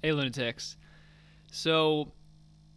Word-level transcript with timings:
Hey, 0.00 0.12
lunatics. 0.12 0.76
So, 1.50 2.12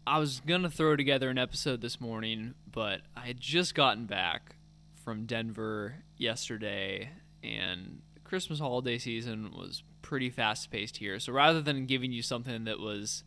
I 0.08 0.18
was 0.18 0.40
going 0.40 0.64
to 0.64 0.72
throw 0.72 0.96
together 0.96 1.30
an 1.30 1.38
episode 1.38 1.80
this 1.80 2.02
morning, 2.02 2.56
but 2.72 3.02
I 3.16 3.28
had 3.28 3.40
just 3.40 3.76
gotten 3.76 4.08
back 4.08 4.56
from 5.06 5.28
Denver 5.28 5.98
yesterday, 6.18 7.10
and 7.44 8.02
Christmas 8.24 8.58
holiday 8.58 8.98
season 8.98 9.52
was 9.56 9.84
pretty 10.02 10.32
fast 10.32 10.72
paced 10.72 10.98
here. 10.98 11.20
So, 11.20 11.32
rather 11.32 11.62
than 11.62 11.86
giving 11.86 12.12
you 12.12 12.24
something 12.24 12.64
that 12.64 12.80
was, 12.80 13.24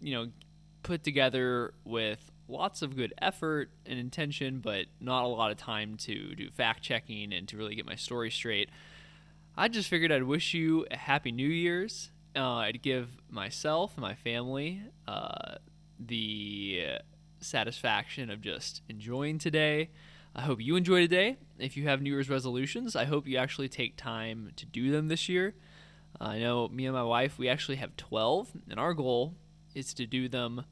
you 0.00 0.12
know, 0.12 0.32
put 0.82 1.04
together 1.04 1.74
with 1.84 2.32
lots 2.48 2.82
of 2.82 2.96
good 2.96 3.14
effort 3.22 3.70
and 3.86 4.00
intention, 4.00 4.58
but 4.58 4.86
not 4.98 5.22
a 5.22 5.28
lot 5.28 5.52
of 5.52 5.58
time 5.58 5.96
to 5.98 6.34
do 6.34 6.50
fact 6.50 6.82
checking 6.82 7.32
and 7.32 7.46
to 7.46 7.56
really 7.56 7.76
get 7.76 7.86
my 7.86 7.94
story 7.94 8.32
straight, 8.32 8.68
I 9.56 9.68
just 9.68 9.88
figured 9.88 10.10
I'd 10.10 10.24
wish 10.24 10.54
you 10.54 10.86
a 10.90 10.96
happy 10.96 11.30
New 11.30 11.46
Year's. 11.46 12.10
Uh, 12.36 12.56
I'd 12.56 12.82
give 12.82 13.16
myself 13.30 13.92
and 13.94 14.02
my 14.02 14.14
family 14.14 14.82
uh, 15.06 15.56
the 16.00 16.84
satisfaction 17.40 18.28
of 18.30 18.40
just 18.40 18.82
enjoying 18.88 19.38
today. 19.38 19.90
I 20.34 20.42
hope 20.42 20.60
you 20.60 20.74
enjoy 20.74 21.02
today. 21.02 21.36
If 21.60 21.76
you 21.76 21.84
have 21.84 22.02
New 22.02 22.10
Year's 22.10 22.28
resolutions, 22.28 22.96
I 22.96 23.04
hope 23.04 23.28
you 23.28 23.36
actually 23.36 23.68
take 23.68 23.96
time 23.96 24.50
to 24.56 24.66
do 24.66 24.90
them 24.90 25.06
this 25.06 25.28
year. 25.28 25.54
Uh, 26.20 26.24
I 26.24 26.38
know 26.40 26.66
me 26.68 26.86
and 26.86 26.94
my 26.94 27.04
wife, 27.04 27.38
we 27.38 27.48
actually 27.48 27.76
have 27.76 27.96
12, 27.96 28.50
and 28.68 28.80
our 28.80 28.94
goal 28.94 29.34
is 29.76 29.94
to 29.94 30.06
do 30.06 30.28
them 30.28 30.64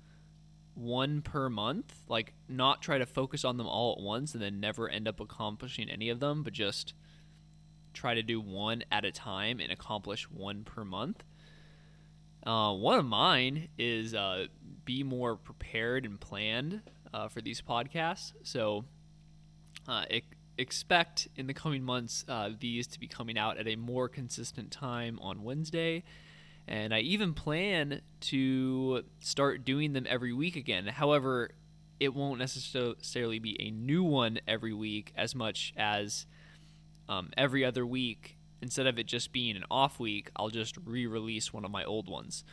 one 0.75 1.23
per 1.23 1.49
month. 1.49 1.95
Like, 2.09 2.33
not 2.49 2.83
try 2.83 2.99
to 2.99 3.07
focus 3.07 3.45
on 3.45 3.57
them 3.57 3.69
all 3.69 3.93
at 3.97 4.03
once 4.03 4.35
and 4.35 4.43
then 4.43 4.59
never 4.59 4.89
end 4.89 5.07
up 5.07 5.21
accomplishing 5.21 5.89
any 5.89 6.09
of 6.09 6.19
them, 6.19 6.43
but 6.43 6.53
just 6.53 6.95
try 7.93 8.15
to 8.15 8.23
do 8.23 8.41
one 8.41 8.83
at 8.91 9.05
a 9.05 9.13
time 9.13 9.61
and 9.61 9.71
accomplish 9.71 10.29
one 10.29 10.65
per 10.65 10.85
month. 10.85 11.23
Uh, 12.45 12.73
one 12.73 12.99
of 12.99 13.05
mine 13.05 13.69
is 13.79 14.15
uh, 14.15 14.47
be 14.85 15.03
more 15.03 15.37
prepared 15.37 16.05
and 16.05 16.21
planned 16.21 16.83
uh, 17.15 17.29
for 17.29 17.41
these 17.41 17.61
podcasts. 17.61 18.33
So, 18.43 18.85
uh, 19.87 20.05
expect 20.59 21.29
in 21.37 21.47
the 21.47 21.55
coming 21.55 21.83
months 21.83 22.25
uh, 22.29 22.51
these 22.59 22.87
to 22.87 23.01
be 23.01 23.07
coming 23.07 23.39
out 23.39 23.59
at 23.59 23.67
a 23.67 23.77
more 23.77 24.09
consistent 24.09 24.71
time 24.71 25.19
on 25.21 25.43
Wednesday. 25.43 26.05
And 26.69 26.95
I 26.95 27.01
even 27.01 27.35
plan 27.35 28.03
to 28.21 29.05
start 29.21 29.65
doing 29.65 29.93
them 29.93 30.07
every 30.09 30.33
week 30.33 30.57
again. 30.57 30.87
However, 30.87 31.51
it 31.99 32.15
won't 32.15 32.39
necessarily 32.39 33.39
be 33.39 33.61
a 33.61 33.71
new 33.71 34.05
one 34.05 34.41
every 34.47 34.73
week 34.73 35.13
as 35.17 35.35
much 35.35 35.73
as 35.77 36.27
um, 37.09 37.31
every 37.37 37.65
other 37.65 37.85
week. 37.85 38.37
Instead 38.63 38.87
of 38.87 38.99
it 38.99 39.07
just 39.07 39.33
being 39.33 39.57
an 39.57 39.65
off 39.71 39.99
week, 40.01 40.31
I'll 40.37 40.49
just 40.49 40.77
re 40.85 41.07
release 41.07 41.53
one 41.53 41.65
of 41.65 41.71
my 41.71 41.85
old 41.85 42.09
ones. 42.09 42.45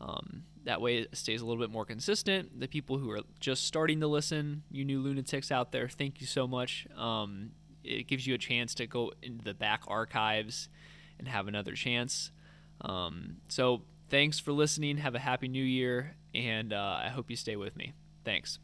Um, 0.00 0.44
that 0.64 0.80
way 0.80 0.98
it 0.98 1.16
stays 1.16 1.40
a 1.40 1.46
little 1.46 1.62
bit 1.62 1.70
more 1.70 1.84
consistent. 1.84 2.60
The 2.60 2.68
people 2.68 2.98
who 2.98 3.10
are 3.10 3.22
just 3.40 3.64
starting 3.64 4.00
to 4.00 4.06
listen, 4.06 4.62
you 4.70 4.84
new 4.84 5.00
lunatics 5.00 5.50
out 5.50 5.72
there, 5.72 5.88
thank 5.88 6.20
you 6.20 6.26
so 6.26 6.46
much. 6.46 6.86
Um, 6.96 7.52
it 7.82 8.06
gives 8.06 8.26
you 8.26 8.34
a 8.34 8.38
chance 8.38 8.74
to 8.76 8.86
go 8.86 9.12
into 9.22 9.44
the 9.44 9.54
back 9.54 9.82
archives 9.86 10.68
and 11.18 11.28
have 11.28 11.48
another 11.48 11.72
chance. 11.72 12.30
Um, 12.80 13.36
so 13.48 13.82
thanks 14.10 14.38
for 14.38 14.52
listening. 14.52 14.98
Have 14.98 15.14
a 15.14 15.18
happy 15.18 15.48
new 15.48 15.64
year, 15.64 16.16
and 16.34 16.72
uh, 16.72 16.98
I 17.02 17.08
hope 17.08 17.30
you 17.30 17.36
stay 17.36 17.56
with 17.56 17.76
me. 17.76 17.92
Thanks. 18.24 18.58